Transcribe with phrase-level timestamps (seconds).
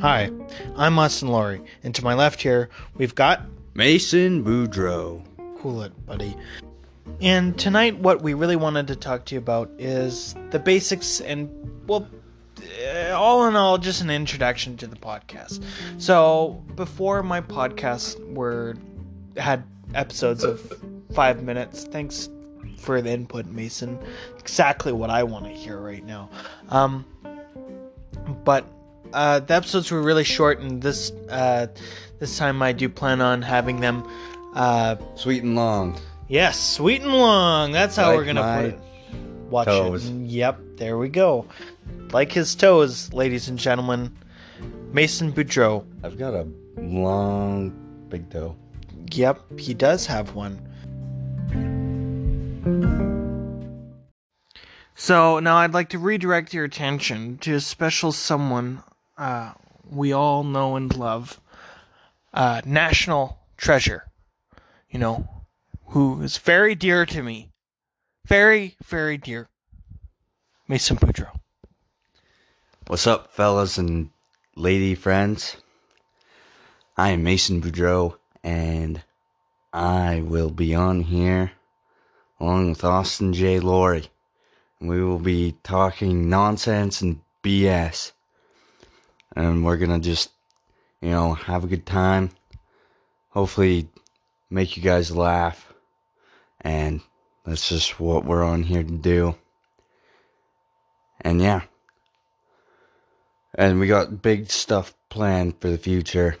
[0.00, 0.30] Hi,
[0.76, 3.42] I'm Austin Laurie, and to my left here, we've got
[3.74, 5.22] Mason Boudreau.
[5.58, 6.34] Cool It, buddy.
[7.20, 11.50] And tonight, what we really wanted to talk to you about is the basics and,
[11.86, 12.08] well,
[12.82, 15.62] uh, all in all, just an introduction to the podcast.
[15.98, 18.76] So, before my podcasts were
[19.36, 20.82] had episodes of
[21.12, 22.30] five minutes, thanks
[22.78, 23.98] for the input, Mason.
[24.38, 26.30] Exactly what I want to hear right now.
[26.70, 27.04] Um,
[28.44, 28.64] but
[29.12, 31.66] uh, the episodes were really short, and this uh,
[32.18, 34.04] this time I do plan on having them.
[34.54, 35.98] Uh, Sweet and long.
[36.28, 37.72] yes, sweet and long.
[37.72, 38.80] That's how Like we're gonna put it.
[39.50, 40.08] Watch toes.
[40.08, 40.12] it.
[40.26, 41.46] Yep, there we go.
[42.12, 44.16] Like his toes, ladies and gentlemen.
[44.92, 45.84] Mason Boudreau.
[46.02, 46.46] I've got a
[46.78, 47.70] long
[48.08, 48.56] big toe.
[49.12, 50.58] Yep, he does have one.
[54.94, 58.82] So now I'd like to redirect your attention to a special someone
[59.20, 59.52] uh,
[59.88, 61.38] we all know and love,
[62.32, 64.06] uh, national treasure.
[64.90, 65.28] You know,
[65.88, 67.50] who is very dear to me,
[68.26, 69.48] very very dear.
[70.66, 71.38] Mason Boudreau.
[72.86, 74.10] What's up, fellas and
[74.56, 75.56] lady friends?
[76.96, 79.02] I am Mason Boudreau, and
[79.72, 81.52] I will be on here
[82.40, 83.60] along with Austin J.
[83.60, 84.08] Laurie.
[84.80, 88.12] We will be talking nonsense and BS.
[89.36, 90.30] And we're gonna just,
[91.00, 92.30] you know, have a good time.
[93.30, 93.88] Hopefully,
[94.50, 95.72] make you guys laugh.
[96.60, 97.00] And
[97.44, 99.34] that's just what we're on here to do.
[101.20, 101.62] And yeah.
[103.54, 106.36] And we got big stuff planned for the future.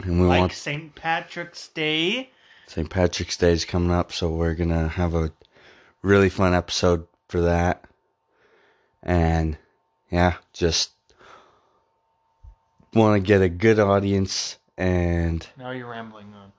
[0.00, 0.94] And we Like want St.
[0.94, 2.30] Patrick's Day.
[2.66, 2.88] St.
[2.88, 5.32] Patrick's Day is coming up, so we're gonna have a
[6.02, 7.84] really fun episode for that.
[9.02, 9.56] And
[10.10, 10.90] yeah, just
[12.94, 16.52] want to get a good audience and Now you're rambling on.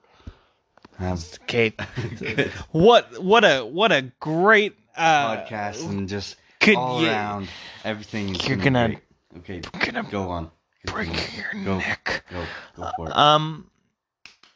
[0.98, 1.74] have Okay.
[2.70, 7.48] what what a what a great uh, podcast and just could all you- around
[7.84, 8.34] everything.
[8.34, 8.98] You're be gonna- great.
[9.38, 9.60] okay.
[9.92, 10.50] gonna go on.
[10.86, 11.44] break Continue.
[11.54, 11.78] your Go.
[11.78, 12.24] neck.
[12.30, 12.44] Go
[12.76, 13.16] go for it.
[13.16, 13.70] Um,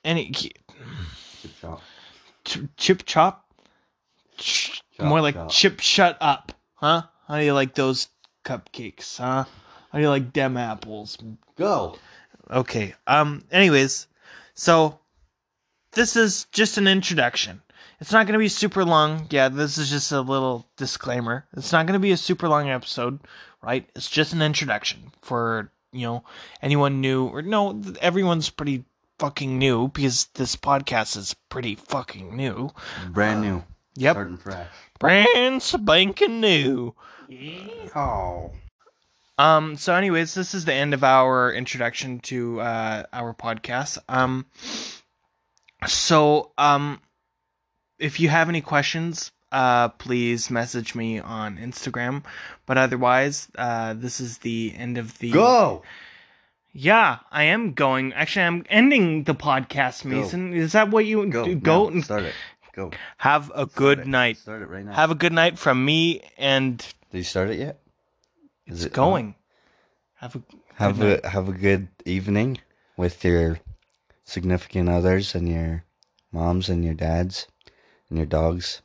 [0.05, 0.53] any Good
[1.61, 1.81] shot.
[2.45, 3.45] ch- chip chop,
[4.37, 5.51] Ch- Chop, more like chop.
[5.51, 7.03] chip shut up, huh?
[7.29, 8.09] How do you like those
[8.45, 9.45] cupcakes, huh?
[9.95, 11.17] How do you like dem apples?
[11.55, 11.97] Go.
[12.51, 12.95] Okay.
[13.07, 13.45] Um.
[13.53, 14.09] Anyways,
[14.55, 14.99] so
[15.93, 17.63] this is just an introduction.
[18.01, 19.29] It's not going to be super long.
[19.31, 21.47] Yeah, this is just a little disclaimer.
[21.57, 23.21] It's not going to be a super long episode,
[23.63, 23.89] right?
[23.95, 26.25] It's just an introduction for you know
[26.61, 28.83] anyone new or no, everyone's pretty
[29.21, 32.69] fucking new because this podcast is pretty fucking new.
[33.11, 33.63] Brand new.
[33.95, 34.67] Yep, Starting fresh.
[34.99, 36.97] brand spanking new.
[37.95, 38.51] Oh.
[39.39, 39.77] Um.
[39.77, 43.99] So, anyways, this is the end of our introduction to uh, our podcast.
[44.09, 44.47] Um.
[45.87, 47.01] So, um,
[47.99, 52.25] if you have any questions, uh, please message me on Instagram.
[52.67, 55.31] But otherwise, uh, this is the end of the.
[55.31, 55.83] Go.
[56.73, 58.13] Yeah, I am going.
[58.15, 60.53] Actually, I'm ending the podcast, Mason.
[60.55, 61.45] Is that what you Go.
[61.45, 61.55] do?
[61.55, 62.35] Go and Start it.
[62.75, 62.91] Go.
[63.19, 64.07] have a good it.
[64.09, 64.39] night.
[64.39, 64.93] Start it right now.
[64.93, 66.79] Have a good night from me, and
[67.13, 67.79] Did you start it yet?
[68.67, 69.35] Is it's it going.
[70.15, 70.43] Have a
[70.75, 72.59] Have a have a good evening
[72.97, 73.61] with your
[74.25, 75.85] significant others and your
[76.33, 77.47] moms and your dads
[78.09, 78.81] and your dogs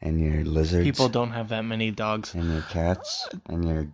[0.00, 2.34] and your lizards people don't have that many dogs.
[2.34, 3.86] and your cats and your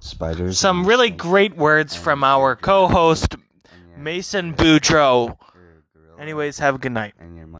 [0.00, 0.58] spiders.
[0.58, 3.36] Some really great words from our co-host
[3.96, 5.36] Mason Boudreau.
[6.18, 7.14] Anyways, have a good night.
[7.20, 7.46] and your